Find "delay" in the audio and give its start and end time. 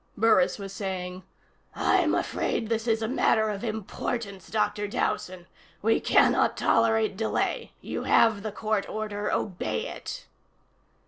7.15-7.73